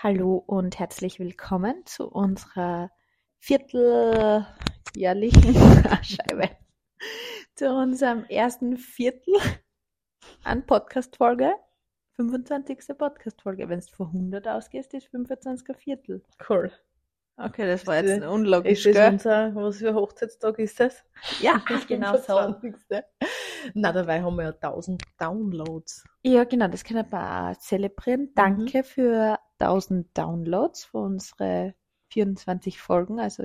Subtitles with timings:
[0.00, 2.92] Hallo und herzlich willkommen zu unserer
[3.40, 5.56] vierteljährlichen
[6.04, 6.50] Scheibe.
[7.56, 9.34] Zu unserem ersten Viertel
[10.44, 11.52] an Podcast-Folge.
[12.12, 12.96] 25.
[12.96, 13.68] Podcast-Folge.
[13.68, 15.76] Wenn du vor 100 ausgehst, ist 25.
[15.76, 16.22] Viertel.
[16.48, 16.70] Cool.
[17.36, 19.12] Okay, das war jetzt Ist unlogisch, das gell?
[19.14, 21.02] unser, was für ein Hochzeitstag ist das?
[21.40, 22.36] Ja, genau so.
[22.36, 23.02] 25..
[23.74, 26.04] Na, dabei haben wir ja 1000 Downloads.
[26.22, 28.30] Ja, genau, das können wir auch zelebrieren.
[28.36, 31.74] Danke für 1000 Downloads für unsere
[32.10, 33.20] 24 Folgen.
[33.20, 33.44] Also,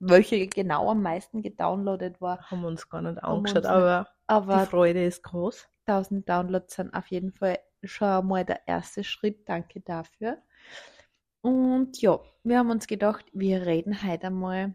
[0.00, 2.50] welche genau am meisten gedownloadet war.
[2.50, 5.68] Haben wir uns gar nicht angeschaut, aber Aber die Freude ist groß.
[5.86, 9.48] 1000 Downloads sind auf jeden Fall schon mal der erste Schritt.
[9.48, 10.38] Danke dafür.
[11.40, 14.74] Und ja, wir haben uns gedacht, wir reden heute einmal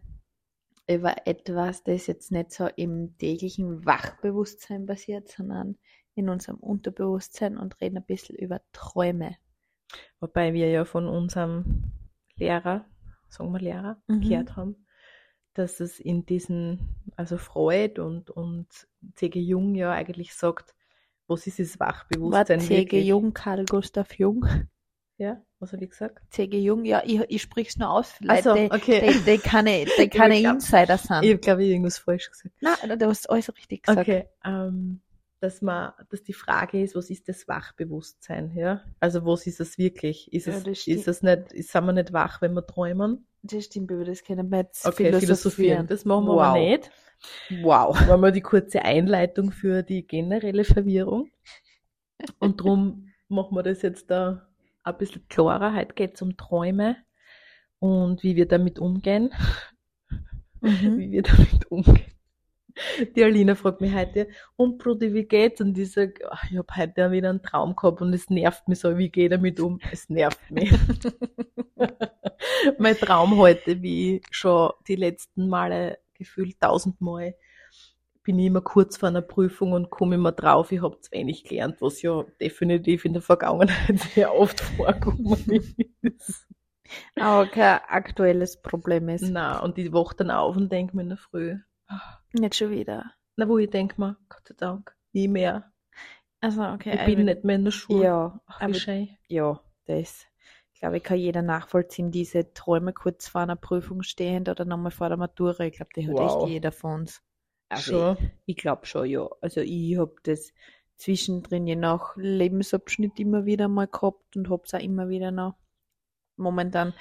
[0.90, 5.78] über etwas, das jetzt nicht so im täglichen Wachbewusstsein basiert, sondern
[6.16, 9.38] in unserem Unterbewusstsein und reden ein bisschen über Träume.
[10.20, 11.92] Wobei wir ja von unserem
[12.36, 12.86] Lehrer,
[13.30, 14.22] sagen wir Lehrer, Mhm.
[14.22, 14.86] gehört haben,
[15.54, 18.68] dass es in diesen, also Freud und, und
[19.16, 19.40] C.G.
[19.40, 20.74] Jung ja eigentlich sagt,
[21.28, 22.78] was ist das War Wachbewusstsein C.G.
[22.82, 23.08] wirklich?
[23.08, 24.46] Jung, Karl Gustav Jung.
[25.18, 26.20] Ja, was habe ich gesagt?
[26.34, 26.60] C.G.
[26.60, 29.14] Jung, ja, ich, ich sprich's nur aus, vielleicht, die, okay.
[29.14, 31.24] die, die keine, die keine glaub- Insider sind.
[31.24, 32.56] Ich habe, glaube ich, irgendwas falsch gesagt.
[32.62, 34.02] Nein, du hast alles richtig gesagt.
[34.08, 35.02] Okay, ähm,
[35.44, 38.82] dass man, dass die Frage ist, was ist das Wachbewusstsein, ja?
[39.02, 40.32] Also was ist es wirklich?
[40.32, 43.28] Ist Ja, es, ist es nicht, ist, sind wir nicht wach, wenn wir träumen?
[43.42, 45.86] Das stimmt, über das können wir jetzt Okay, philosophieren.
[45.88, 46.90] Das machen wir aber nicht.
[47.62, 48.08] Wow.
[48.08, 51.30] War mal die kurze Einleitung für die generelle Verwirrung.
[52.40, 54.48] Und drum machen wir das jetzt da
[54.84, 55.76] ein bisschen klarer.
[55.76, 56.96] Heute geht es um Träume
[57.80, 59.34] und wie wir damit umgehen.
[60.62, 60.98] Mhm.
[60.98, 62.13] wie wir damit umgehen.
[63.16, 65.62] Die Alina fragt mich heute, und Brudi, wie geht's?
[65.62, 68.80] Und ich sag, ach, ich habe heute wieder einen Traum gehabt und es nervt mich
[68.80, 69.80] so, wie gehe ich damit um?
[69.92, 70.74] Es nervt mich.
[72.80, 77.36] mein Traum heute, wie schon die letzten Male gefühlt tausendmal,
[78.24, 81.44] bin ich immer kurz vor einer Prüfung und komme immer drauf, ich habe zu wenig
[81.44, 85.64] gelernt, was ja definitiv in der Vergangenheit sehr oft vorgekommen
[86.02, 86.48] ist.
[87.16, 89.24] Aber kein aktuelles Problem ist.
[89.30, 91.58] Na, und ich wach dann auf und denke mir in der Früh,
[92.34, 93.12] Nicht schon wieder.
[93.36, 95.72] Na, wo ich denke mir, Gott sei Dank, nie mehr.
[96.42, 96.98] Also, okay.
[97.00, 98.04] Ich bin nicht mehr in der Schule.
[98.04, 99.10] Ja, Ach, aber schön.
[99.28, 100.26] ja, das,
[100.74, 104.92] ich glaube, ich kann jeder nachvollziehen, diese Träume kurz vor einer Prüfung stehend oder nochmal
[104.92, 105.62] vor der Matura.
[105.62, 106.44] Ich glaube, die hat Wow.
[106.44, 107.22] echt jeder von uns.
[107.70, 108.18] Also Schon.
[108.18, 109.28] Ich, ich glaube schon, ja.
[109.42, 110.54] Also ich habe das
[110.98, 115.56] zwischendrin je nach Lebensabschnitt immer wieder mal gehabt und habe es auch immer wieder noch.
[116.36, 116.94] Momentan,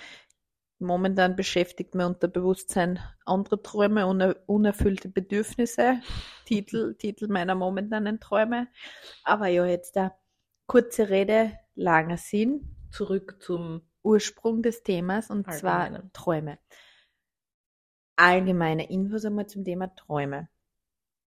[0.82, 6.00] momentan beschäftigt mir Unterbewusstsein andere Träume, uner, unerfüllte Bedürfnisse.
[6.44, 8.68] Titel, Titel meiner momentanen Träume.
[9.24, 10.16] Aber ja, jetzt da
[10.66, 12.76] kurze Rede, langer Sinn.
[12.90, 16.10] Zurück zum Ursprung des Themas und zwar Allgemeinen.
[16.12, 16.58] Träume.
[18.16, 20.48] Allgemeine Infos einmal zum Thema Träume.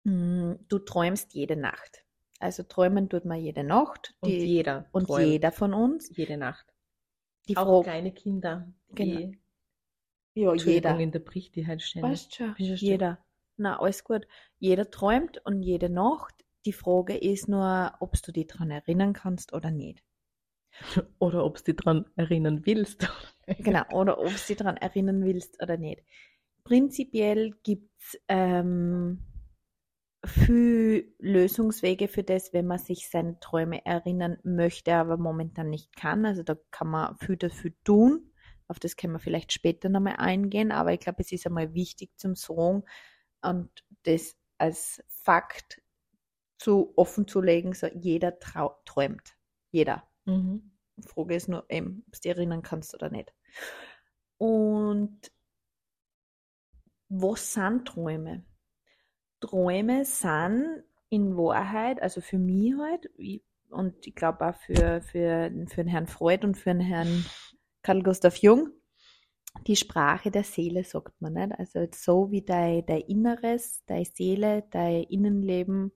[0.05, 2.05] Mm, Du träumst jede Nacht.
[2.41, 4.15] Also träumen tut man jede Nacht.
[4.21, 6.09] und Die, jeder und träumt jeder von uns.
[6.09, 6.67] jede Nacht.
[7.49, 8.73] Die Auch Frage, kleine Kinder.
[8.95, 9.33] Genau.
[10.35, 10.99] Ja, jeder.
[10.99, 12.11] in der Bricht die halt ständig.
[12.11, 13.19] Weißt schon, schon jeder.
[13.57, 14.27] Na, alles gut.
[14.59, 16.35] Jeder träumt und jede Nacht.
[16.65, 20.03] Die Frage ist nur, ob du dich daran erinnern kannst oder nicht.
[21.19, 23.07] Oder ob du dich dran erinnern willst.
[23.59, 26.01] Genau, oder ob du dich daran erinnern willst oder nicht.
[26.63, 29.19] Prinzipiell gibt's ähm,
[30.25, 36.25] viel Lösungswege für das, wenn man sich seine Träume erinnern möchte, aber momentan nicht kann.
[36.25, 38.32] Also da kann man viel dafür tun.
[38.69, 42.11] Auf das können wir vielleicht später nochmal eingehen, aber ich glaube, es ist einmal wichtig
[42.17, 42.85] zum Sagen
[43.43, 43.71] und
[44.05, 45.83] das als Fakt
[46.59, 49.37] zu offen zu legen, so jeder träumt.
[49.73, 50.09] Jeder.
[50.25, 50.73] Mhm.
[50.97, 53.33] Die Frage ist nur eben, ob du dich erinnern kannst oder nicht.
[54.39, 55.33] Und
[57.09, 58.45] was sind Träume?
[59.41, 63.11] Träume sind in Wahrheit, also für mich halt,
[63.71, 67.25] und ich glaube auch für, für, für den Herrn Freud und für den Herrn
[67.83, 68.71] Karl Gustav Jung,
[69.67, 71.59] die Sprache der Seele, sagt man nicht.
[71.59, 75.93] Also so wie dein, dein Inneres, deine Seele, dein Innenleben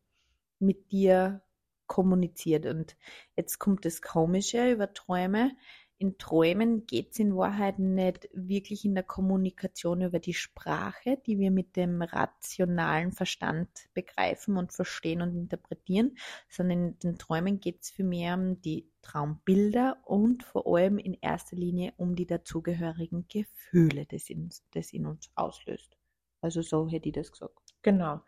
[0.58, 1.42] mit dir
[1.86, 2.66] kommuniziert.
[2.66, 2.96] Und
[3.36, 5.52] jetzt kommt das Komische über Träume.
[5.98, 11.38] In Träumen geht es in Wahrheit nicht wirklich in der Kommunikation über die Sprache, die
[11.38, 16.18] wir mit dem rationalen Verstand begreifen und verstehen und interpretieren,
[16.50, 21.56] sondern in den Träumen geht es vielmehr um die Traumbilder und vor allem in erster
[21.56, 25.96] Linie um die dazugehörigen Gefühle, das in, das in uns auslöst.
[26.42, 27.74] Also so hätte ich das gesagt.
[27.80, 28.20] Genau.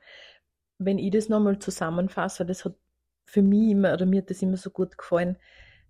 [0.79, 2.77] Wenn ich das nochmal zusammenfasse, das hat
[3.27, 5.37] für mich immer, oder mir hat das immer so gut gefallen,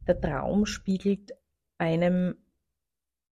[0.08, 1.32] der Traum spiegelt
[1.78, 2.36] einem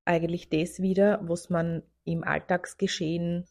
[0.05, 3.47] eigentlich das wieder, was man im Alltagsgeschehen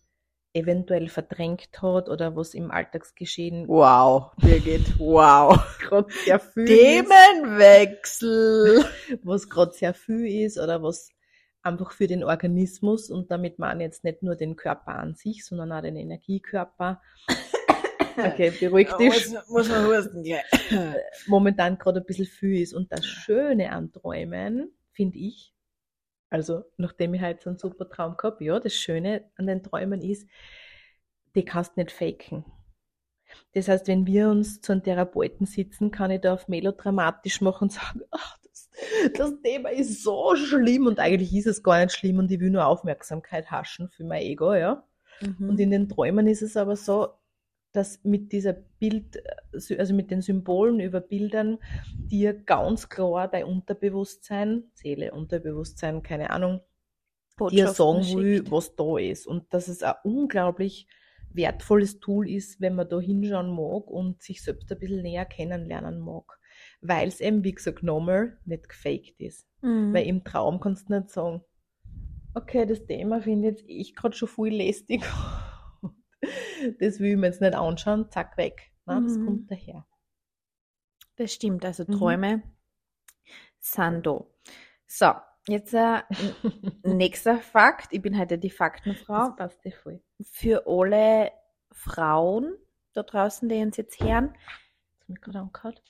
[0.53, 5.59] eventuell verdrängt hat oder was im Alltagsgeschehen Wow, Birgit, wow.
[5.79, 8.85] gerade sehr viel ist, Themenwechsel.
[9.23, 11.09] was gerade sehr viel ist oder was
[11.63, 15.71] einfach für den Organismus und damit ich jetzt nicht nur den Körper an sich, sondern
[15.71, 17.01] auch den Energiekörper.
[18.15, 19.31] Okay, beruhig dich.
[19.31, 20.43] Muss, muss man husten, gell?
[21.25, 22.75] momentan gerade ein bisschen viel ist.
[22.75, 25.53] Und das Schöne an Träumen, finde ich,
[26.29, 30.01] also nachdem ich heute so einen super Traum gehabt ja, das Schöne an den Träumen
[30.01, 30.27] ist,
[31.35, 32.45] die kannst du nicht faken.
[33.53, 37.65] Das heißt, wenn wir uns zu einem Therapeuten sitzen, kann ich da auf melodramatisch machen
[37.65, 38.69] und sagen, ach, das,
[39.15, 42.51] das Thema ist so schlimm und eigentlich ist es gar nicht schlimm und ich will
[42.51, 44.87] nur Aufmerksamkeit haschen für mein Ego, ja.
[45.21, 45.49] Mhm.
[45.49, 47.09] Und in den Träumen ist es aber so,
[47.73, 49.21] dass mit dieser Bild,
[49.51, 51.57] also mit den Symbolen über Bildern,
[51.97, 56.61] dir ganz klar dein Unterbewusstsein, Seele, Unterbewusstsein, keine Ahnung,
[57.49, 59.27] dir sagen will, was da ist.
[59.27, 60.87] Und dass es ein unglaublich
[61.31, 65.99] wertvolles Tool ist, wenn man da hinschauen mag und sich selbst ein bisschen näher kennenlernen
[65.99, 66.39] mag.
[66.81, 69.47] Weil es eben, wie gesagt, nochmal nicht gefaked ist.
[69.61, 69.93] Mhm.
[69.93, 71.41] Weil im Traum kannst du nicht sagen,
[72.35, 75.01] okay, das Thema finde ich jetzt ich gerade schon viel lästig.
[76.79, 78.71] Das will ich mir jetzt nicht anschauen, zack, weg.
[78.85, 79.25] Das Mhm.
[79.25, 79.85] kommt daher.
[81.15, 81.91] Das stimmt, also Mhm.
[81.97, 82.43] Träume
[83.59, 84.25] sind da.
[84.87, 85.11] So,
[85.47, 86.01] jetzt äh,
[86.83, 87.87] nächster Fakt.
[87.93, 89.27] Ich bin heute die Faktenfrau.
[89.29, 90.01] Das passt dir voll.
[90.21, 91.31] Für alle
[91.71, 92.55] Frauen
[92.93, 94.35] da draußen, die uns jetzt hören,
[95.07, 95.81] du mich gerade angehört?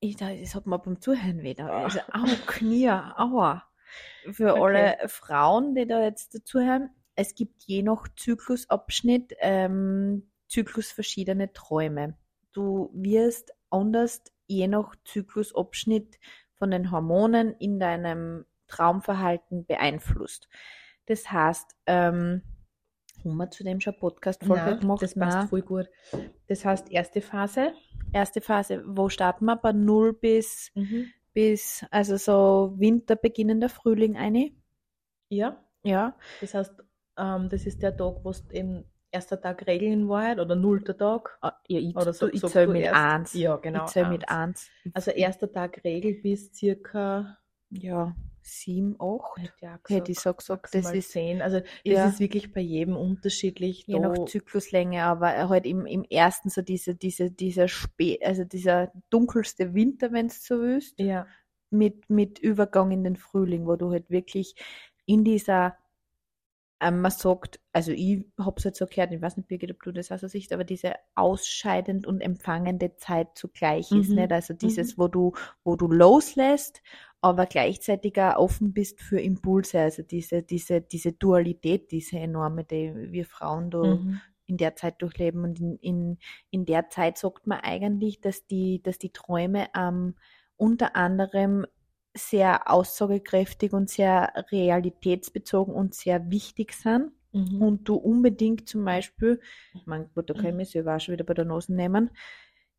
[0.00, 1.70] ich, da- das hat mir beim Zuhören wieder.
[1.72, 3.64] Also, au, Knie, aua.
[4.32, 4.62] Für Okay.
[4.96, 12.16] alle Frauen, die da jetzt dazuhören, es gibt je nach Zyklusabschnitt ähm, zyklusverschiedene Träume.
[12.52, 16.18] Du wirst anders je nach Zyklusabschnitt
[16.54, 20.48] von den Hormonen in deinem Traumverhalten beeinflusst.
[21.06, 22.42] Das heißt, ähm,
[23.24, 25.02] haben wir zu dem schon Podcast-Folge gemacht?
[25.02, 25.48] das passt Nein.
[25.48, 25.88] voll gut.
[26.46, 27.72] Das heißt, erste Phase.
[28.12, 29.56] Erste Phase, wo starten wir?
[29.56, 30.72] Bei 0 bis,
[31.32, 34.52] bis, also so Winter, beginnender Frühling eine.
[35.28, 36.74] Ja, Ja, das heißt,
[37.18, 41.38] ähm, das ist der Tag, wo es eben erster Tag Regeln Wahrheit oder nullter Tag.
[41.40, 43.34] Ah, ja ich, Oder so- ich du mit erst- eins.
[43.34, 43.84] Ja, genau.
[43.84, 44.68] ich zähl mit eins.
[44.92, 47.38] Also erster Tag Regel bis circa,
[47.70, 49.38] Ja, sieben, acht.
[49.38, 51.40] hätte ich, auch Hätte ich so gesagt, das ist zehn.
[51.42, 52.08] Also das Ja.
[52.08, 53.86] ist wirklich bei jedem unterschiedlich.
[53.86, 58.92] je nach Zykluslänge, aber halt im, im ersten so diese, diese, dieser spät, also dieser
[59.10, 61.26] dunkelste Winter, wenn du so willst, ja,
[61.70, 64.54] mit, mit Übergang in den Frühling, wo du halt wirklich
[65.06, 65.76] in dieser,
[66.80, 69.92] ähm, man sagt, also ich hab's halt so gehört, ich weiß nicht, Birgit, ob du
[69.92, 74.16] das auch so siehst, aber diese ausscheidend und empfangende Zeit zugleich ist, Mhm.
[74.16, 74.32] nicht?
[74.32, 75.32] Also dieses, wo du,
[75.62, 76.82] wo du loslässt,
[77.20, 82.92] aber gleichzeitig auch offen bist für Impulse, also diese, diese, diese Dualität, diese enorme, die
[83.12, 84.20] wir Frauen da mhm.
[84.46, 85.42] in der Zeit durchleben.
[85.44, 86.18] Und in, in,
[86.50, 90.16] in der Zeit sagt man eigentlich, dass die, dass die Träume ähm,
[90.56, 91.66] unter anderem
[92.14, 97.10] sehr aussagekräftig und sehr realitätsbezogen und sehr wichtig sind.
[97.32, 97.60] Mhm.
[97.60, 99.40] Und du unbedingt zum Beispiel,
[99.74, 102.10] ich meine, gut, da kann ich mich selber auch schon wieder bei der Nase nehmen,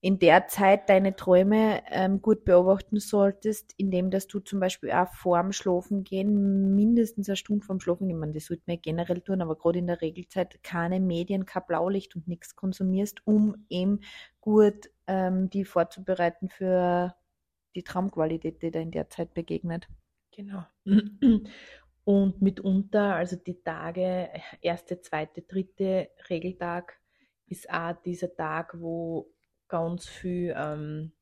[0.06, 5.12] in der Zeit deine Träume ähm, gut beobachten solltest, indem dass du zum Beispiel auch
[5.12, 8.82] vorm Schlafen gehen, mindestens eine Stunde vorm Schlafen gehen, ich meine, das sollte man ja
[8.84, 13.66] generell tun, aber gerade in der Regelzeit keine Medien, kein Blaulicht und nichts konsumierst, um
[13.68, 14.02] eben
[14.42, 17.16] gut ähm, die vorzubereiten für
[17.76, 19.88] die Traumqualität, die da in der Zeit begegnet.
[20.32, 20.66] Genau.
[22.06, 24.30] Und mitunter, also die Tage,
[24.62, 27.00] erste, zweite, dritte Regeltag,
[27.48, 29.32] ist auch dieser Tag, wo
[29.68, 31.14] ganz viel, ähm,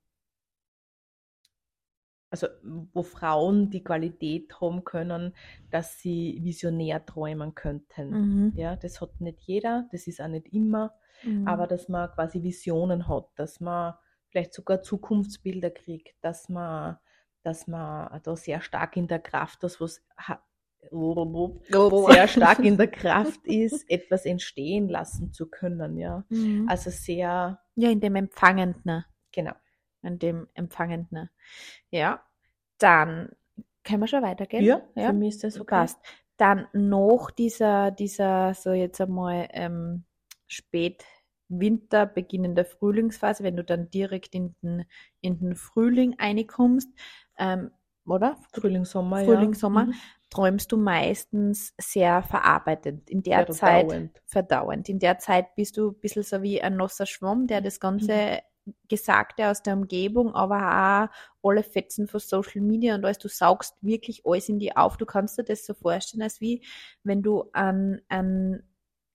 [2.29, 2.47] also
[2.93, 5.35] wo Frauen die Qualität haben können,
[5.69, 8.09] dass sie visionär träumen könnten.
[8.09, 8.53] Mhm.
[8.57, 11.47] Ja, das hat nicht jeder, das ist auch nicht immer, Mhm.
[11.47, 13.93] aber dass man quasi Visionen hat, dass man
[14.33, 16.97] vielleicht sogar Zukunftsbilder kriegt, dass man,
[17.43, 20.43] dass man da sehr stark in der Kraft, das was ha-
[20.91, 26.25] sehr stark in der Kraft ist, etwas entstehen lassen zu können, ja.
[26.29, 26.67] Mhm.
[26.67, 29.05] Also sehr, Ja, in dem Empfangenden.
[29.31, 29.53] genau.
[30.01, 31.29] An dem Empfangenden.
[31.91, 32.23] Ja.
[32.79, 33.29] Dann
[33.83, 34.65] können wir schon weitergehen.
[34.65, 35.07] Ja, ja.
[35.07, 35.75] für mich ist das okay.
[35.75, 35.99] Passt.
[36.37, 40.05] Dann noch dieser, dieser, so jetzt einmal ähm,
[40.47, 41.05] spät
[41.59, 44.85] Winter, beginnender Frühlingsphase, wenn du dann direkt in den,
[45.21, 46.89] in den Frühling reinkommst,
[47.37, 47.71] ähm,
[48.05, 48.37] oder?
[48.53, 49.59] Frühling, Sommer, Frühling, ja.
[49.59, 49.85] Sommer.
[49.85, 49.93] Mhm.
[50.29, 53.09] Träumst du meistens sehr verarbeitend.
[53.09, 54.21] In der Zeit Verdauend.
[54.25, 54.89] verdauend.
[54.89, 58.41] In der Zeit bist du ein bisschen so wie ein nasser Schwamm, der das Ganze
[58.87, 61.09] Gesagte aus der Umgebung, aber
[61.41, 64.95] auch alle Fetzen von Social Media und alles, du saugst wirklich alles in die auf.
[64.97, 66.65] Du kannst dir das so vorstellen, als wie
[67.03, 68.63] wenn du an, an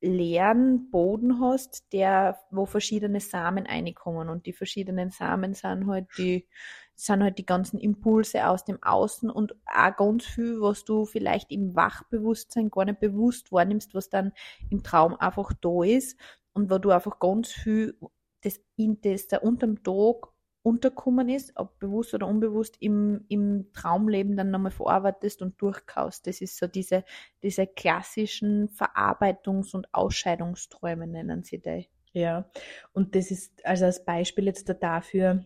[0.00, 4.28] leeren Boden hast, der, wo verschiedene Samen reinkommen.
[4.28, 6.46] Und die verschiedenen Samen sind halt die,
[6.94, 11.50] sind halt die ganzen Impulse aus dem Außen und auch ganz viel, was du vielleicht
[11.50, 14.32] im Wachbewusstsein gar nicht bewusst wahrnimmst, was dann
[14.70, 16.18] im Traum einfach da ist.
[16.52, 17.96] Und wo du einfach ganz viel
[18.42, 20.28] das, das da unterm Tag
[20.62, 26.26] unterkommen ist, ob bewusst oder unbewusst im, im Traumleben dann nochmal verarbeitest und durchkaust.
[26.26, 27.04] Das ist so diese,
[27.42, 31.88] diese klassischen Verarbeitungs- und Ausscheidungsträume, nennen sie die.
[32.12, 32.50] Ja,
[32.92, 35.44] und das ist also als Beispiel jetzt dafür,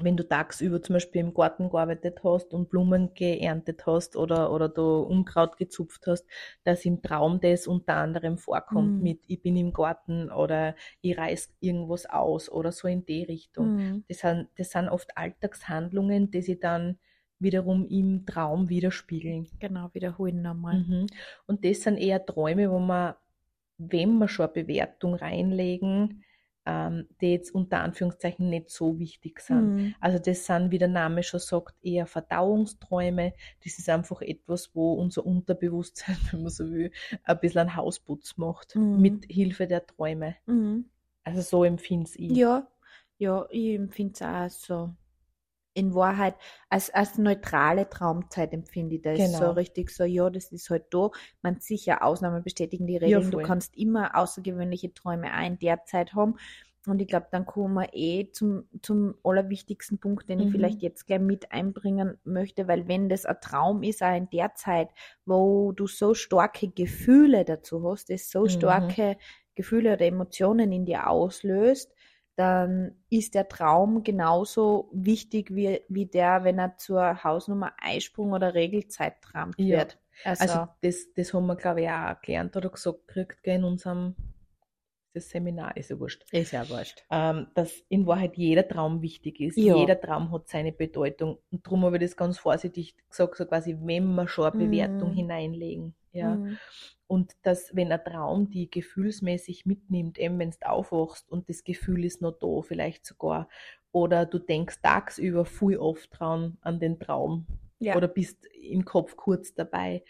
[0.00, 4.68] wenn du tagsüber zum Beispiel im Garten gearbeitet hast und Blumen geerntet hast oder, oder
[4.68, 6.26] du Unkraut gezupft hast,
[6.64, 9.00] dass im Traum das unter anderem vorkommt Mhm.
[9.00, 13.72] mit ich bin im Garten oder ich reiß irgendwas aus oder so in die Richtung.
[13.72, 14.04] Mhm.
[14.08, 16.98] Das sind, das sind oft Alltagshandlungen, die sich dann
[17.38, 19.48] wiederum im Traum widerspiegeln.
[19.60, 20.84] Genau, wiederholen nochmal.
[20.86, 21.06] Mhm.
[21.46, 23.14] Und das sind eher Träume, wo man,
[23.78, 26.24] wenn wir schon eine Bewertung reinlegen,
[26.66, 29.74] ähm, die jetzt unter Anführungszeichen nicht so wichtig sind.
[29.76, 29.94] Mhm.
[30.00, 33.34] Also das sind, wie der Name schon sagt, eher Verdauungsträume.
[33.64, 36.90] Das ist einfach etwas, wo unser Unterbewusstsein, wenn man so will,
[37.24, 39.00] ein bisschen einen Hausputz macht, Mhm.
[39.00, 40.36] mit Hilfe der Träume.
[40.46, 40.86] Mhm.
[41.24, 42.32] Also so empfinde ich.
[42.36, 42.66] Ja,
[43.18, 44.94] ja, ich empfinde es auch so.
[45.76, 46.36] In Wahrheit,
[46.70, 49.36] als, als neutrale Traumzeit empfinde ich das Genau.
[49.36, 51.10] so richtig so, ja, das ist halt da.
[51.42, 53.30] Man sicher, Ausnahmen bestätigen die Regeln.
[53.32, 53.40] du voll.
[53.40, 56.36] kannst immer außergewöhnliche Träume auch in der Zeit haben.
[56.86, 60.50] Und ich glaube, dann kommen wir eh zum, zum allerwichtigsten Punkt, den ich Mhm.
[60.50, 64.54] vielleicht jetzt gleich mit einbringen möchte, weil wenn das ein Traum ist, auch in der
[64.54, 64.90] Zeit,
[65.24, 68.48] wo du so starke Gefühle dazu hast, das so Mhm.
[68.48, 69.16] starke
[69.54, 71.94] Gefühle oder Emotionen in dir auslöst,
[72.36, 78.54] dann ist der Traum genauso wichtig wie, wie der, wenn er zur Hausnummer Eisprung oder
[78.54, 79.68] Regelzeit trampt Ja.
[79.68, 79.98] wird.
[80.24, 83.64] Also, Also das, das haben wir, glaube ich, auch gelernt oder gesagt gekriegt gell, in
[83.64, 84.16] unserem
[85.14, 86.24] das Seminar, ist ja wurscht.
[86.32, 87.04] ist ja wurscht.
[87.10, 89.56] ähm, dass in Wahrheit jeder Traum wichtig ist.
[89.56, 89.74] Ja.
[89.74, 91.38] Jeder Traum hat seine Bedeutung.
[91.52, 94.58] Und darum habe ich das ganz vorsichtig gesagt, so quasi, wenn wir schon eine Mhm.
[94.58, 95.94] Bewertung hineinlegen.
[96.14, 96.36] Ja.
[96.36, 96.58] Mhm.
[97.06, 102.04] Und dass, wenn ein Traum die gefühlsmäßig mitnimmt, eben wenn du aufwachst und das Gefühl
[102.04, 103.48] ist noch da, vielleicht sogar,
[103.92, 107.46] oder du denkst tagsüber viel oft dran an den Traum
[107.78, 107.96] Ja.
[107.96, 110.02] oder bist im Kopf kurz dabei,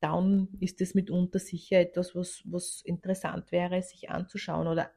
[0.00, 4.90] dann ist das mitunter sicher etwas, was, was interessant wäre, sich anzuschauen oder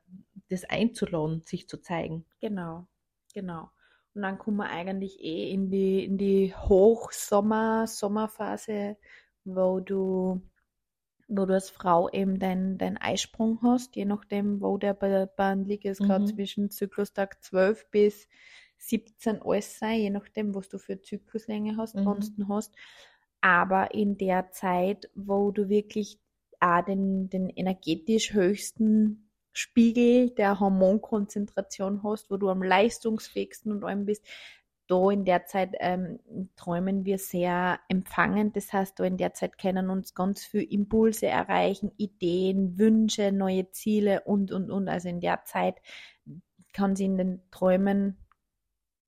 [0.50, 2.26] das einzuladen, sich zu zeigen.
[2.42, 2.88] Genau,
[3.34, 3.70] genau.
[4.14, 8.98] Und dann kommen wir eigentlich eh in die, in die Hochsommer, Sommerphase,
[9.44, 10.42] wo du,
[11.28, 15.66] wo du als Frau eben deinen dein Eisprung hast, je nachdem, wo der bei, einem
[15.66, 15.86] liegt.
[15.86, 16.28] Es kann Mhm.
[16.28, 18.28] zwischen Zyklustag 12 bis
[18.78, 22.48] 17 alles sein, je nachdem, was du für Zykluslänge hast, Mhm.
[22.50, 22.76] hast.
[23.42, 26.20] Aber in der Zeit, wo du wirklich
[26.60, 34.06] auch den, den energetisch höchsten Spiegel der Hormonkonzentration hast, wo du am leistungsfähigsten und allem
[34.06, 34.26] bist,
[34.88, 36.20] da in der Zeit ähm,
[36.56, 38.56] träumen wir sehr empfangend.
[38.56, 43.72] Das heißt, da in der Zeit können uns ganz viel Impulse erreichen, Ideen, Wünsche, neue
[43.72, 44.88] Ziele und, und, und.
[44.88, 45.82] Also in der Zeit
[46.74, 48.18] kann sie in den Träumen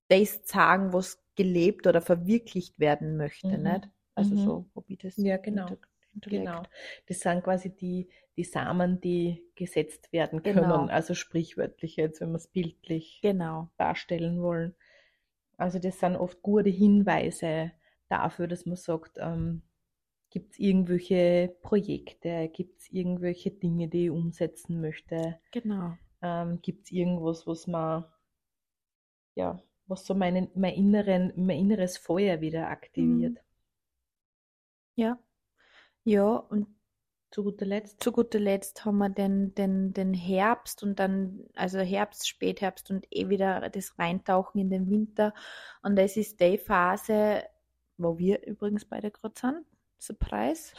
[0.09, 3.63] das sagen, was gelebt oder verwirklicht werden möchte, Mhm.
[3.63, 3.89] nicht?
[4.15, 4.45] Also Mhm.
[4.45, 5.77] so, ob ich das Ja, genau.
[6.21, 6.63] Genau.
[7.07, 8.07] Das sind quasi die,
[8.37, 10.61] die Samen, die gesetzt werden Genau.
[10.61, 10.89] können.
[10.89, 13.69] Also sprichwörtlich jetzt, wenn wir es bildlich Genau.
[13.77, 14.73] darstellen wollen.
[15.57, 17.71] Also das sind oft gute Hinweise
[18.09, 19.63] dafür, dass man sagt, ähm,
[20.29, 25.97] gibt es irgendwelche Projekte, gibt es irgendwelche Dinge, die ich umsetzen möchte, Genau.
[26.21, 28.05] ähm, gibt es irgendwas, was man,
[29.35, 33.37] ja, was so meinen, mein, inneren, mein inneres Feuer wieder aktiviert.
[34.95, 35.17] Ja.
[36.05, 36.67] Ja, und
[37.29, 38.01] Zu guter Letzt.
[38.01, 43.05] zu guter Letzt haben wir den, den, den Herbst und dann, also Herbst, Spätherbst und
[43.11, 45.33] eh wieder das Reintauchen in den Winter.
[45.81, 47.43] Und das ist die Phase,
[47.97, 49.65] wo wir übrigens beide gerade sind.
[49.99, 50.71] Surprise.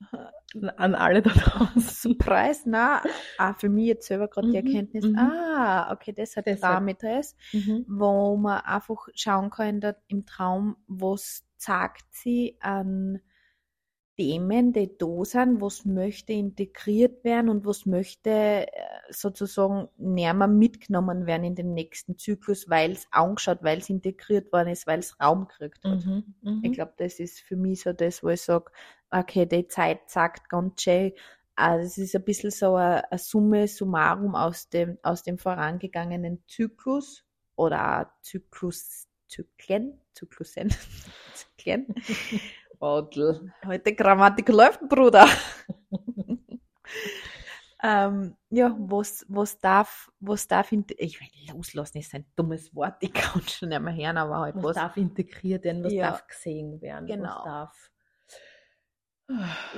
[0.76, 1.80] An alle da draußen.
[1.80, 3.02] Surprise, na,
[3.38, 5.16] ah, für mich jetzt selber gerade die Mhm, Erkenntnis, mhm.
[5.16, 7.84] ah, okay, das hat damit das, Mhm.
[7.88, 13.20] wo man einfach schauen kann da im Traum, was sagt sie an
[14.22, 18.66] Themen, die da sind, was möchte integriert werden und was möchte äh,
[19.10, 24.68] sozusagen näher mitgenommen werden in den nächsten Zyklus, weil es angeschaut, weil es integriert worden
[24.68, 26.04] ist, weil es Raum gekriegt hat.
[26.04, 26.34] Mhm.
[26.42, 26.60] Mhm.
[26.62, 28.70] Ich glaube, das ist für mich so das, wo ich sage,
[29.10, 31.12] okay, die Zeit sagt ganz schön,
[31.56, 36.44] also es ist ein bisschen so eine, eine Summe summarum aus dem, aus dem vorangegangenen
[36.46, 37.24] Zyklus
[37.56, 40.70] oder Zyklus, Zyklen, Zyklusen,
[41.34, 41.92] Zyklen.
[42.82, 43.52] Odl.
[43.64, 45.26] Heute Grammatik läuft, Bruder.
[47.82, 53.12] ähm, ja, was, was darf, was darf, ich will loslassen ist ein dummes Wort, ich
[53.12, 56.10] kann schon nicht mehr hören, aber halt Was, was, darf integriert werden, was Ja.
[56.10, 57.36] darf gesehen werden, Genau.
[57.36, 57.90] was darf.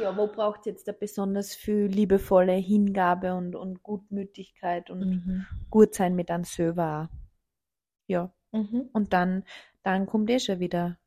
[0.00, 5.46] ja, wo braucht es jetzt da besonders viel liebevolle Hingabe und, und Gutmütigkeit und Mhm.
[5.70, 7.16] gut sein mit einem selber auch.
[8.06, 8.88] Ja, Mhm.
[8.94, 9.44] und dann,
[9.82, 10.98] dann kommt eh schon wieder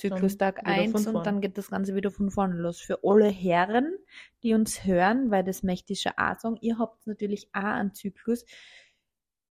[0.00, 2.80] Zyklustag Dann wieder 1 von und dann geht das Ganze wieder von vorne los.
[2.80, 3.96] Für alle Herren,
[4.42, 7.94] die uns hören, weil das möchte ich schon auch sagen, ihr habt natürlich auch einen
[7.94, 8.44] Zyklus.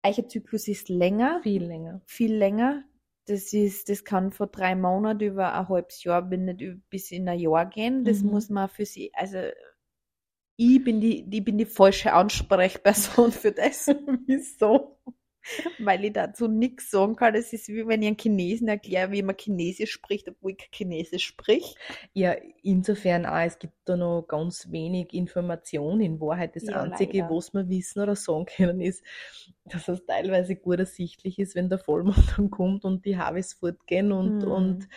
[0.04, 2.00] Euer Zyklus ist länger, Viel länger.
[2.06, 2.84] viel länger.
[3.26, 7.66] Das ist, das kann von drei Monaten über ein halbes Jahr, bis in ein Jahr
[7.66, 8.04] gehen.
[8.04, 8.30] Das Mhm.
[8.30, 9.38] muss man für sie, also
[10.56, 13.86] ich bin die, ich bin die falsche Ansprechperson für das.
[14.26, 14.98] Wieso?
[15.78, 17.34] Weil ich dazu nichts sagen kann.
[17.34, 21.24] Das ist wie wenn ich einem Chinesen erkläre, wie man Chinesisch spricht, obwohl ich Chinesisch
[21.26, 21.74] sprich.
[22.12, 26.00] Ja, insofern auch, es gibt da noch ganz wenig Information.
[26.00, 27.34] In Wahrheit, das Ja, Einzige, leider.
[27.34, 29.02] was wir wissen oder sagen können, ist,
[29.64, 34.12] dass es teilweise gut ersichtlich ist, wenn der Vollmond dann kommt und die Harveys fortgehen
[34.12, 34.50] und, Mhm.
[34.50, 34.88] und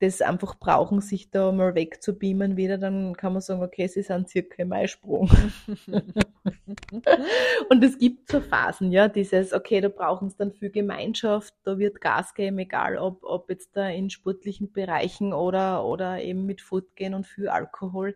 [0.00, 4.28] das einfach brauchen, sich da mal wegzubeamen wieder, dann kann man sagen, okay, sie sind
[4.28, 5.30] circa im Eisprung.
[7.68, 11.78] Und es gibt so Phasen, ja, dieses, okay, da brauchen sie dann viel Gemeinschaft, da
[11.78, 16.62] wird Gas geben, egal ob, ob jetzt da in sportlichen Bereichen oder, oder eben mit
[16.62, 18.14] Fortgehen und viel Alkohol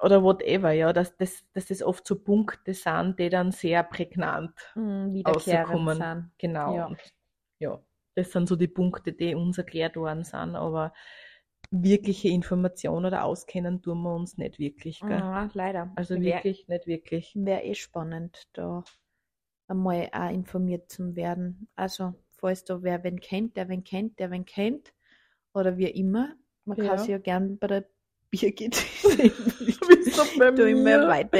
[0.00, 4.52] oder whatever, ja, dass das, dass das oft so Punkte sind, die dann sehr prägnant
[4.74, 6.30] Mm, Wiederkehrend sind.
[6.38, 6.74] Genau.
[6.74, 6.90] Ja.
[7.58, 7.78] Ja,
[8.14, 10.92] das sind so die Punkte, die uns erklärt worden sind, aber
[11.70, 15.24] wirkliche Information oder Auskennen tun wir uns nicht wirklich, gell?
[15.24, 15.96] Ja, leider.
[15.96, 17.34] Also Wäre wirklich nicht wirklich.
[17.34, 18.84] wär eh spannend, da
[19.68, 21.68] einmal auch informiert zu werden.
[21.76, 24.94] Also, falls da wer wen kennt, der wen kennt, der wen kennt,
[25.54, 26.34] oder wie immer,
[26.66, 26.84] man Ja.
[26.86, 27.90] kann sich ja gern bei der
[28.30, 28.76] Birgit
[30.38, 31.38] da immer weiter,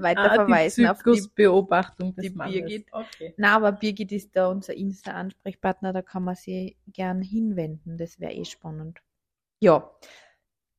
[0.00, 2.54] weiter Ah, verweisen die auf die Zyklusbeobachtung des die Mannes.
[2.54, 2.86] Birgit.
[2.92, 3.34] Okay.
[3.38, 7.96] Na, aber Birgit ist da unser Insta-Ansprechpartner, da kann man sie gern hinwenden.
[7.96, 9.00] Das wäre eh spannend.
[9.60, 9.90] Ja,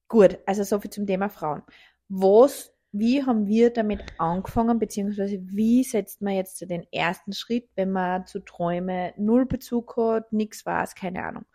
[0.08, 1.64] gut, also so viel zum Thema Frauen.
[2.08, 7.92] Was, wie haben wir damit angefangen, beziehungsweise wie setzt man jetzt den ersten Schritt, wenn
[7.92, 11.46] man zu Träume null Bezug hat, nichts weiß, keine Ahnung.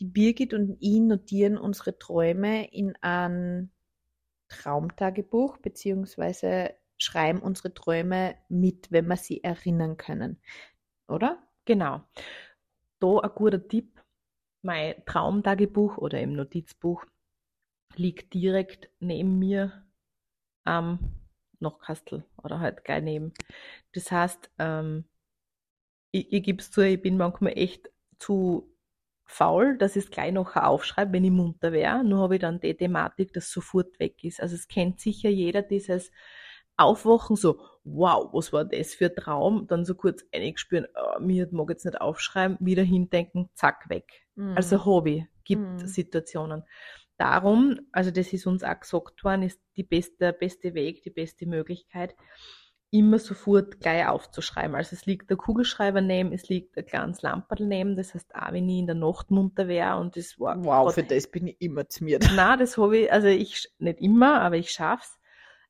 [0.00, 3.70] Die Birgit und ich notieren unsere Träume in ein
[4.48, 10.38] Traumtagebuch, beziehungsweise schreiben unsere Träume mit, wenn wir sie erinnern können.
[11.08, 11.42] Oder?
[11.64, 12.02] Genau.
[13.00, 14.00] Da ein guter Tipp.
[14.62, 17.04] Mein Traumtagebuch oder im Notizbuch
[17.96, 19.84] liegt direkt neben mir
[20.64, 20.98] am
[21.60, 23.32] Nachkastel oder halt gleich neben.
[23.92, 25.04] Das heißt, ähm,
[26.10, 28.68] ich, ich gebe es zu, ich bin manchmal echt zu
[29.24, 32.04] faul, dass ich es gleich nachher aufschreibe, wenn ich munter wäre.
[32.04, 34.40] Nur habe ich dann die Thematik, dass sofort weg ist.
[34.40, 36.10] Also es kennt sicher jeder dieses
[36.76, 39.66] Aufwachen, so, wow, was war das für ein Traum?
[39.68, 44.26] Dann so kurz eingespüren, oh, mir mag jetzt nicht aufschreiben, wieder hindenken, zack, weg.
[44.34, 44.56] Mhm.
[44.56, 45.86] Also Hobby gibt Mhm.
[45.86, 46.64] Situationen.
[47.18, 51.10] Darum, also das ist uns auch gesagt worden, ist die beste, der beste Weg, die
[51.10, 52.16] beste Möglichkeit,
[52.92, 54.74] immer sofort gleich aufzuschreiben.
[54.76, 58.52] Also es liegt der Kugelschreiber neben, es liegt ein kleines Lamperl neben, das heißt auch,
[58.52, 61.56] wenn ich in der Nacht munter wäre und das war Wow, für das bin ich
[61.60, 62.18] immer zu mir.
[62.34, 65.18] na, das habe ich, also ich, nicht immer, aber ich schaff's,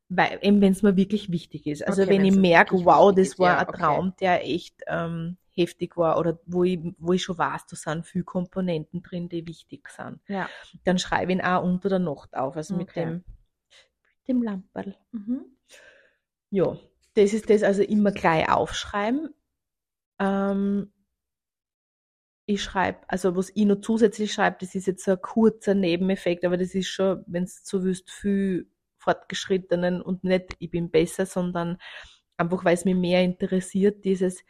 [0.09, 1.87] weil, eben wenn es mir wirklich wichtig ist.
[1.87, 3.78] Also Okay, wenn ich merke, wow, das ist, war ja, ein okay.
[3.78, 8.06] Traum, der echt ähm, heftig war oder wo ich, wo ich schon weiß, da sind
[8.06, 10.20] viele Komponenten drin, die wichtig sind.
[10.28, 10.48] Ja.
[10.84, 13.04] Dann schreibe ich ihn auch unter der Nacht auf, also mit Okay.
[13.04, 13.12] dem,
[14.18, 14.96] mit dem Lamperl.
[15.12, 15.44] Mhm.
[16.50, 16.76] Ja,
[17.14, 19.34] das ist das, also immer gleich aufschreiben.
[20.18, 20.92] Ähm,
[22.46, 26.44] ich schreibe, also was ich noch zusätzlich schreibe, das ist jetzt so ein kurzer Nebeneffekt,
[26.44, 31.26] aber das ist schon, wenn es so wüsst, viel fortgeschrittenen und nicht, ich bin besser,
[31.26, 31.78] sondern
[32.36, 34.44] einfach, weil es mich mehr interessiert, dieses,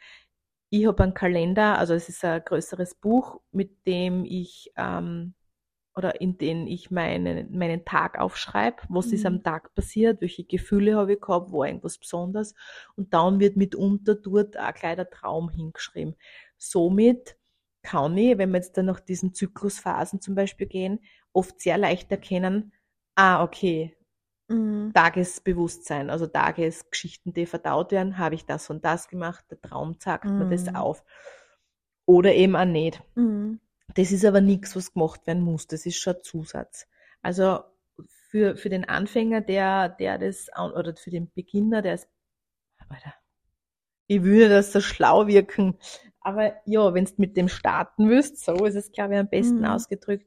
[0.73, 5.35] ich habe einen Kalender, also es ist ein größeres Buch, mit dem ich ähm,
[5.95, 9.27] oder in dem ich meinen, meinen Tag aufschreibe, was ist Mhm.
[9.27, 12.55] am Tag passiert, welche Gefühle habe ich gehabt, war irgendwas Besonderes
[12.95, 16.15] und dann wird mitunter dort auch gleich der Traum hingeschrieben.
[16.57, 17.37] Somit
[17.83, 20.99] kann ich, wenn wir jetzt dann nach diesen Zyklusphasen zum Beispiel gehen,
[21.33, 22.73] oft sehr leicht erkennen,
[23.15, 23.95] ah, okay,
[24.47, 24.91] Mhm.
[24.93, 30.25] Tagesbewusstsein, also Tagesgeschichten, die verdaut werden, habe ich das und das gemacht, der Traum zeigt
[30.25, 30.75] mir das Mhm.
[30.75, 31.03] auf.
[32.05, 33.01] Oder eben auch nicht.
[33.15, 33.59] Mhm.
[33.95, 35.67] Das ist aber nichts, was gemacht werden muss.
[35.67, 36.87] Das ist schon ein Zusatz.
[37.21, 37.59] Also
[38.07, 42.09] für, für den Anfänger, der, der das, oder für den Beginner, der ist,
[42.89, 43.13] Alter,
[44.07, 45.77] ich will das so schlau wirken.
[46.19, 49.59] Aber ja, wenn du mit dem starten willst, so ist es, glaube ich, am besten
[49.59, 49.65] mhm.
[49.65, 50.25] ausgedrückt,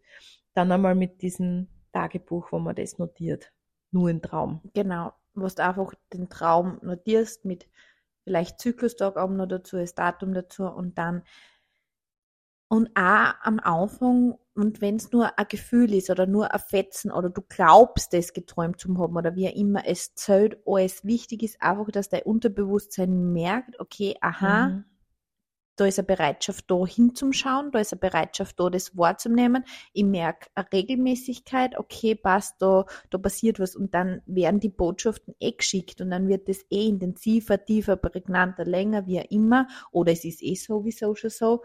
[0.55, 3.52] dann einmal mit diesem Tagebuch, wo man das notiert.
[3.92, 4.61] Nur ein Traum.
[4.75, 5.12] Genau.
[5.35, 7.68] Wo du einfach den Traum notierst mit
[8.25, 11.22] vielleicht Zyklustag auch noch dazu, das Datum dazu und dann
[12.68, 17.12] und auch am Anfang, und wenn es nur ein Gefühl ist oder nur ein Fetzen
[17.12, 21.05] oder du glaubst, es geträumt zu haben oder wie auch immer, es zählt alles.
[21.05, 24.85] Wichtig ist einfach, dass dein Unterbewusstsein merkt, okay, aha, mhm.
[25.76, 29.64] Da ist eine Bereitschaft da hinzuschauen, da ist eine Bereitschaft da, das wahrzunehmen.
[29.92, 35.34] Ich merke eine Regelmäßigkeit, okay, passt, da, da passiert was und dann werden die Botschaften
[35.38, 40.12] eh geschickt und dann wird das eh intensiver, tiefer, prägnanter, länger, wie auch immer, oder
[40.12, 41.62] es ist eh sowieso schon so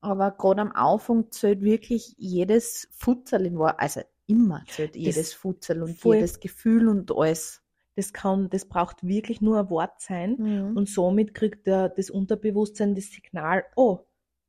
[0.00, 5.82] aber gerade am Anfang zählt wirklich jedes Futsal in Wahrheit, also immer zählt jedes Futsal
[5.82, 7.62] und jedes Gefühl und alles.
[7.98, 10.76] Das kann, das braucht wirklich nur ein Wort sein mhm.
[10.76, 13.98] und somit kriegt der, das Unterbewusstsein das Signal, oh,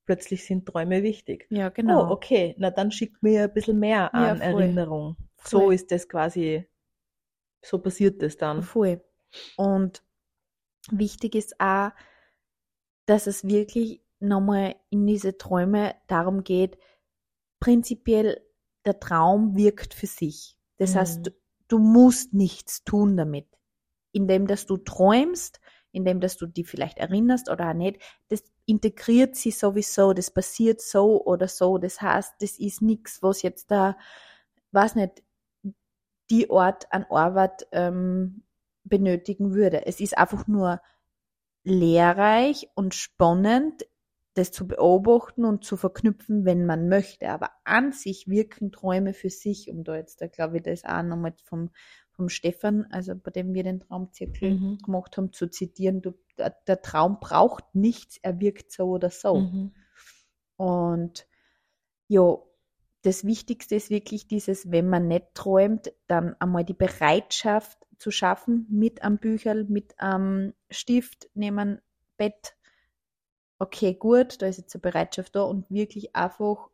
[0.05, 1.47] plötzlich sind Träume wichtig.
[1.49, 2.07] Ja, genau.
[2.07, 5.17] Oh, okay, na dann schickt mir ein bisschen mehr an ja, Erinnerung.
[5.38, 5.62] Voll.
[5.62, 6.63] So ist das quasi,
[7.63, 8.62] so passiert das dann.
[8.62, 9.01] Voll.
[9.57, 10.03] Und
[10.91, 11.89] wichtig ist auch,
[13.07, 16.77] dass es wirklich nochmal in diese Träume darum geht,
[17.59, 18.45] prinzipiell
[18.85, 20.55] der Traum wirkt für sich.
[20.77, 20.99] Das mhm.
[20.99, 21.31] heißt,
[21.69, 23.47] du, musst nichts tun damit.
[24.12, 25.60] Indem, dass du träumst,
[25.91, 30.82] indem, dass du die vielleicht erinnerst oder auch nicht, das integriert sie sowieso, das passiert
[30.82, 31.77] so oder so.
[31.77, 33.97] Das heißt, das ist nichts, was jetzt da,
[34.71, 35.23] weiß nicht,
[36.29, 38.43] die Ort an Arbeit ähm,
[38.84, 39.86] benötigen würde.
[39.86, 40.82] Es ist einfach nur
[41.63, 43.86] lehrreich und spannend,
[44.39, 47.30] das zu beobachten und zu verknüpfen, wenn man möchte.
[47.30, 51.04] Aber an sich wirken Träume für sich, um da jetzt, da glaube ich, das auch
[51.04, 51.69] nochmal vom,
[52.12, 54.78] vom Stefan, also bei dem wir den Traumzirkel mhm.
[54.80, 59.41] gemacht haben, zu zitieren, du, der, der, Traum braucht nichts, er wirkt so oder so.
[59.41, 59.73] Mhm.
[60.56, 61.28] Und
[62.08, 62.38] ja,
[63.02, 68.67] das Wichtigste ist wirklich dieses, wenn man nicht träumt, dann einmal die Bereitschaft zu schaffen,
[68.69, 71.80] mit am Bücherl, mit am Stift, neben
[72.17, 72.56] Bett,
[73.59, 76.69] okay, gut, da ist jetzt eine Bereitschaft da und wirklich einfach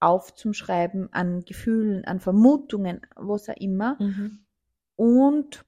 [0.00, 3.96] aufzuschreiben an Gefühlen, an Vermutungen, was auch immer.
[4.00, 4.40] Mhm.
[4.96, 5.64] Und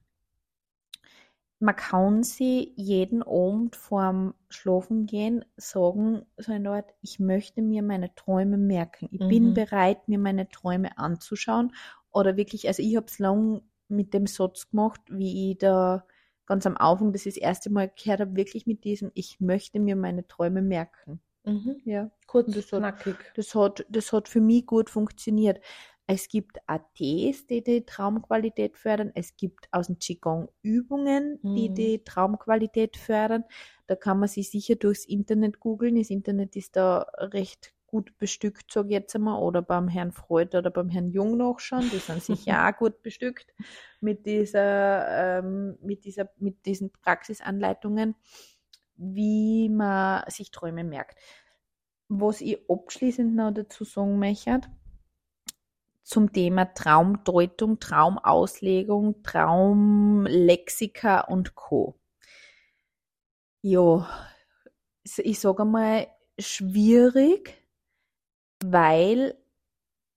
[1.59, 7.83] man kann sie jeden Abend vorm Schlafen gehen sagen, so eine Art, ich möchte mir
[7.83, 9.07] meine Träume merken.
[9.11, 9.29] Ich mhm.
[9.29, 11.73] bin bereit, mir meine Träume anzuschauen.
[12.11, 16.05] Oder wirklich, also ich habe es lang mit dem Satz gemacht, wie ich da
[16.45, 19.79] ganz am Anfang, dass ich das erste Mal gehört habe, wirklich mit diesem, ich möchte
[19.79, 21.21] mir meine Träume merken.
[21.45, 21.81] Mhm.
[21.85, 23.15] Ja, kurz das knackig.
[23.17, 25.59] Hat, das, hat, das hat für mich gut funktioniert.
[26.05, 29.11] Es gibt ATs, die die Traumqualität fördern.
[29.15, 31.75] Es gibt aus dem Qigong Übungen, die mhm.
[31.75, 33.45] die Traumqualität fördern.
[33.87, 35.95] Da kann man sich sicher durchs Internet googeln.
[35.95, 40.57] Das Internet ist da recht gut bestückt, sage ich jetzt einmal, oder beim Herrn Freud
[40.57, 43.53] oder beim Herrn Jung noch schon, die sind sicher auch gut bestückt
[44.01, 48.15] mit dieser, ähm, mit dieser, mit diesen Praxisanleitungen,
[48.95, 51.19] wie man sich Träume merkt.
[52.07, 54.61] Was ich abschließend noch dazu sagen möchte,
[56.01, 61.93] zum Thema Traumdeutung, Traumauslegung, Traumlexika und Co.
[63.61, 64.09] Ja,
[65.03, 66.07] ich sage einmal,
[66.39, 67.62] schwierig,
[68.71, 69.35] weil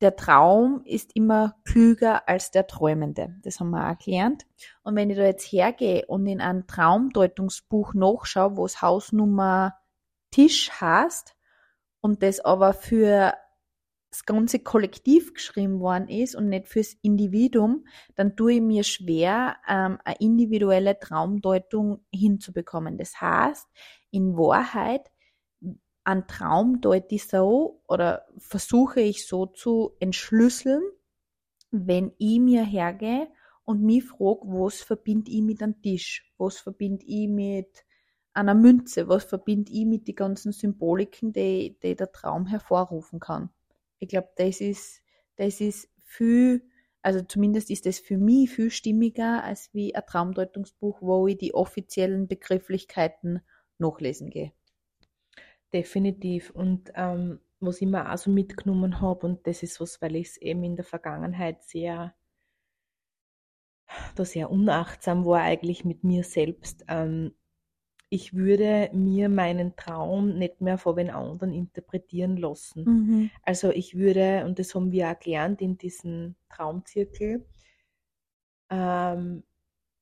[0.01, 3.35] der Traum ist immer klüger als der Träumende.
[3.43, 4.47] Das haben wir auch gelernt.
[4.83, 9.75] Und wenn ich da jetzt hergehe und in ein Traumdeutungsbuch nachschaue, wo es Hausnummer
[10.31, 11.35] Tisch heißt
[12.01, 13.35] und das aber für
[14.11, 19.57] das ganze Kollektiv geschrieben worden ist und nicht fürs Individuum, dann tue ich mir schwer,
[19.69, 22.97] ähm, eine individuelle Traumdeutung hinzubekommen.
[22.97, 23.67] Das heißt,
[24.11, 25.11] in Wahrheit
[26.07, 30.83] einen Traum deute ich so oder versuche ich so zu entschlüsseln,
[31.73, 33.29] wenn ich mir hergehe
[33.65, 37.85] und mich frage, was verbinde ich mit einem Tisch, was verbinde ich mit
[38.35, 43.51] einer Münze, was verbinde ich mit den ganzen Symboliken, die, die der Traum hervorrufen kann.
[43.99, 45.03] Ich glaube, das ist,
[45.35, 46.63] das ist viel,
[47.03, 51.53] also zumindest ist das für mich viel stimmiger als wie ein Traumdeutungsbuch, wo ich die
[51.53, 53.41] offiziellen Begrifflichkeiten
[53.79, 54.53] nachlesen gehe.
[55.73, 56.51] Definitiv.
[56.51, 60.29] Und ähm, was ich mir auch so mitgenommen habe, und das ist was, weil ich
[60.29, 62.15] es eben in der Vergangenheit sehr,
[64.15, 66.85] da sehr unachtsam war eigentlich mit mir selbst.
[66.89, 67.35] Ähm,
[68.09, 72.85] ich würde mir meinen Traum nicht mehr von den anderen interpretieren lassen.
[72.85, 73.31] Mhm.
[73.43, 77.47] Also ich würde, und das haben wir auch gelernt in diesem Traumzirkel,
[78.71, 79.45] Ähm,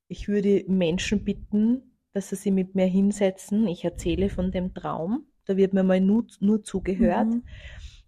[0.08, 3.66] ich würde Menschen bitten, dass sie sich mit mir hinsetzen.
[3.68, 5.26] Ich erzähle von dem Traum.
[5.46, 7.28] Da wird mir mal nur, nur zugehört.
[7.28, 7.42] Mhm.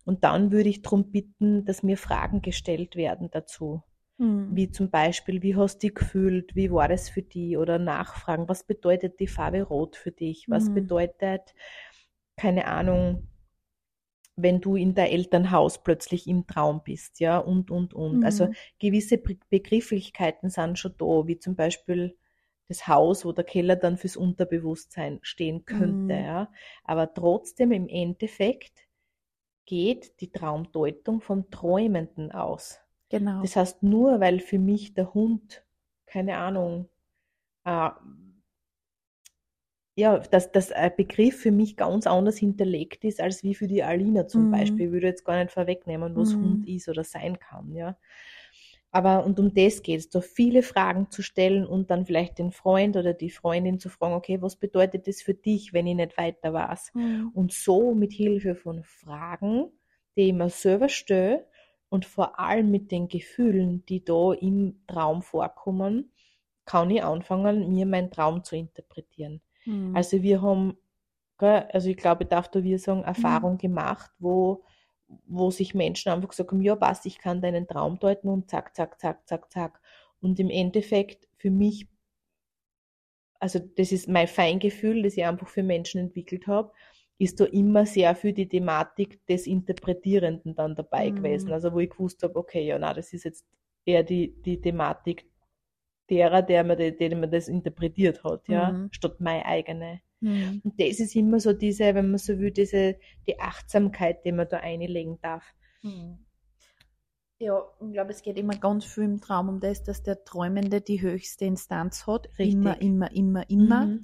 [0.05, 3.83] Und dann würde ich darum bitten, dass mir Fragen gestellt werden dazu.
[4.19, 4.57] Mhm.
[4.57, 6.55] Wie zum Beispiel, wie hast du dich gefühlt?
[6.57, 7.59] Wie war das für dich?
[7.59, 10.47] Oder nachfragen, was bedeutet die Farbe Rot für dich?
[10.49, 10.75] Was Mhm.
[10.75, 11.55] bedeutet,
[12.37, 13.29] keine Ahnung,
[14.37, 18.23] wenn du in dein Elternhaus plötzlich im Traum bist, ja, und, und, und.
[18.25, 18.55] Also Mhm.
[18.79, 22.17] gewisse Be- Begrifflichkeiten sind schon da, wie zum Beispiel
[22.69, 26.13] das Haus, wo der Keller dann fürs Unterbewusstsein stehen könnte, Mhm.
[26.15, 26.51] ja.
[26.85, 28.87] Aber trotzdem im Endeffekt
[29.67, 32.81] geht die Traumdeutung vom Träumenden aus.
[33.11, 33.43] Genau.
[33.43, 35.65] Das heißt, nur weil für mich der Hund,
[36.07, 36.89] keine Ahnung,
[37.65, 37.91] äh,
[39.99, 44.27] ja, dass, ein Begriff für mich ganz anders hinterlegt ist, als wie für die Alina
[44.29, 44.47] zum Mhm.
[44.49, 44.87] Beispiel.
[44.87, 46.41] Ich würde jetzt gar nicht vorwegnehmen, was Mhm.
[46.41, 47.97] Hund ist oder sein kann, ja.
[48.97, 52.51] Aber, und um das geht es, da viele Fragen zu stellen und dann vielleicht den
[52.51, 56.17] Freund oder die Freundin zu fragen, okay, was bedeutet das für dich, wenn ich nicht
[56.17, 56.93] weiter weiß?
[56.95, 57.31] Mhm.
[57.35, 59.71] Und so mit Hilfe von Fragen,
[60.17, 61.47] die ich mir selber stelle
[61.91, 66.11] und vor allem mit den Gefühlen, die da im Traum vorkommen,
[66.65, 69.43] kann ich anfangen, mir meinen Traum zu interpretieren.
[69.67, 69.95] Mhm.
[69.95, 70.79] Also wir haben,
[71.37, 74.65] also ich glaube, ich darf da wir sagen, Erfahrung gemacht, wo,
[75.27, 78.75] wo sich Menschen einfach gesagt haben, ja passt, ich kann deinen Traum deuten und zack,
[78.77, 79.81] zack, zack, zack, zack.
[80.21, 81.87] Und im Endeffekt für mich,
[83.41, 86.73] also das ist mein Feingefühl, das ich einfach für Menschen entwickelt habe,
[87.19, 91.11] ist da immer sehr für die Thematik des Interpretierenden dann dabei Mhm.
[91.11, 91.53] gewesen.
[91.53, 93.47] Also wo ich gewusst habe, okay, ja, na, das ist jetzt
[93.85, 95.27] eher die, die Thematik
[96.11, 98.91] derer, der mir, de- der mir das interpretiert hat, ja, Mhm.
[98.91, 100.01] statt meine eigene.
[100.27, 100.61] Mhm.
[100.65, 104.49] Und das ist immer so diese, wenn man so will, diese, die Achtsamkeit, die man
[104.49, 105.45] da einlegen darf.
[105.83, 106.19] Mhm.
[107.39, 110.81] Ja, ich glaube, es geht immer ganz viel im Traum um das, dass der Träumende
[110.81, 112.29] die höchste Instanz hat.
[112.39, 112.55] Richtig.
[112.55, 113.87] Immer, immer, immer, immer.
[113.87, 114.03] Mhm.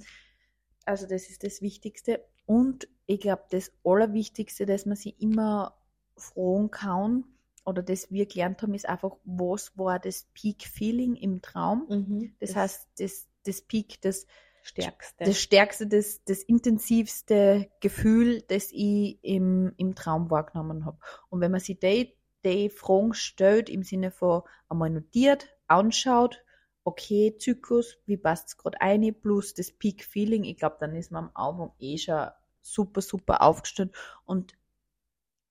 [0.85, 2.23] Also das ist das Wichtigste.
[2.45, 5.75] Und ich glaube, das Allerwichtigste, dass man sich immer
[6.15, 7.25] fragen kann,
[7.65, 11.85] oder das wir gelernt haben, ist einfach, was war das Peak-Feeling im Traum?
[11.89, 12.35] Mhm.
[12.39, 14.27] Das, heißt, das, das Peak, das,
[14.63, 15.25] Stärkste.
[15.25, 20.97] das stärkste, das, das intensivste Gefühl, das ich im, im Traum wahrgenommen habe.
[21.29, 26.43] Und wenn man sich die, die Fragen stellt, im Sinne von einmal notiert, anschaut,
[26.85, 31.25] okay, Zyklus, wie passt es gerade ein, plus das Peak-Feeling, ich glaube, dann ist man
[31.25, 32.27] am Anfang eh schon
[32.61, 33.93] super, super aufgestellt.
[34.25, 34.53] Und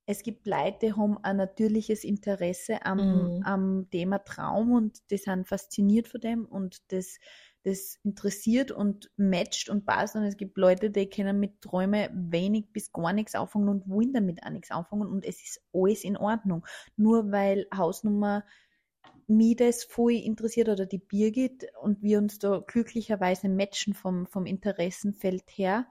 [0.07, 3.43] es gibt Leute, die haben ein natürliches Interesse am, Mhm.
[3.45, 7.19] am Thema Traum und die sind fasziniert von dem und das,
[7.65, 10.17] das interessiert und matcht und passt.
[10.17, 14.13] Und es gibt Leute, die können mit Träumen wenig bis gar nichts anfangen und wollen
[14.13, 16.67] damit auch nichts anfangen und es ist alles in Ordnung.
[16.97, 18.45] Nur weil Hausnummer
[19.27, 24.47] mich das voll interessiert oder die Birgit und wir uns da glücklicherweise matchen vom, vom
[24.47, 25.87] Interessenfeld her,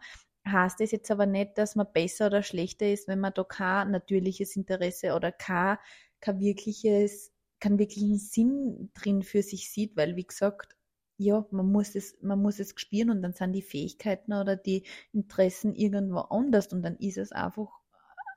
[0.47, 3.91] heißt das jetzt aber nicht, dass man besser oder schlechter ist, wenn man da kein
[3.91, 5.77] natürliches Interesse oder kein,
[6.19, 10.75] kein wirkliches, keinen wirklichen Sinn drin für sich sieht, weil wie gesagt,
[11.21, 14.83] ja, man muss es, man muss es spüren und dann sind die Fähigkeiten oder die
[15.13, 17.69] Interessen irgendwo anders und dann ist es einfach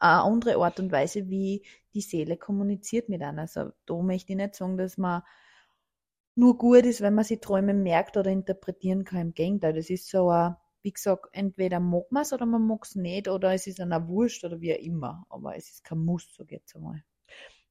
[0.01, 3.39] eine andere Art und Weise, wie die Seele kommuniziert mit einem.
[3.39, 5.23] Also da möchte ich nicht sagen, dass man
[6.35, 9.21] nur gut ist, wenn man sich Träume merkt oder interpretieren kann.
[9.21, 12.85] Im Gegenteil, das ist so ein, wie gesagt, entweder mag man es oder man mag
[12.85, 15.25] es nicht oder es ist einer wurscht oder wie auch immer.
[15.31, 17.03] Aber es ist kein Muss, so jetzt einmal.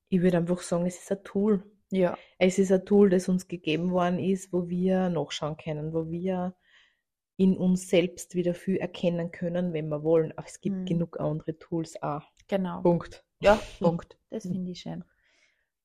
[0.09, 1.63] Ich würde einfach sagen, es ist ein Tool.
[1.93, 2.17] Ja.
[2.39, 6.55] Es ist ein Tool, das uns gegeben worden ist, wo wir nachschauen können, wo wir
[7.37, 10.31] in uns selbst wieder viel erkennen können, wenn wir wollen.
[10.37, 10.85] Aber es gibt Mhm.
[10.85, 12.23] genug andere Tools auch.
[12.47, 12.81] Genau.
[12.81, 13.23] Punkt.
[13.39, 14.17] Ja, Punkt.
[14.29, 15.03] Das finde ich schön.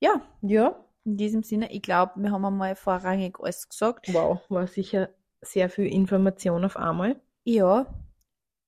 [0.01, 4.13] Ja, Ja, in diesem Sinne, ich glaube, wir haben einmal vorrangig alles gesagt.
[4.13, 5.09] wow, war sicher
[5.41, 7.21] sehr viel Information auf einmal.
[7.45, 7.87] Ja,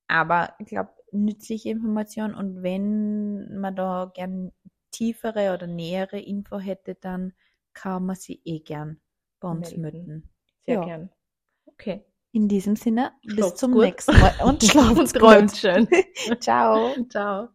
[0.08, 4.52] aber ich glaube, nützliche Information und wenn man da gern
[4.90, 7.32] tiefere oder nähere Info hätte, dann
[7.72, 9.00] kann man sie eh gern
[9.40, 10.28] bei uns Melden.
[10.60, 10.78] Sehr Ja.
[10.78, 11.10] gern.
[11.66, 12.04] Okay.
[12.32, 13.78] In diesem Sinne, bis Schlaft's zum gut.
[13.78, 15.88] nächsten Mal und schlaft Und träumt schön.
[16.40, 17.06] Ciao.
[17.08, 17.50] Ciao.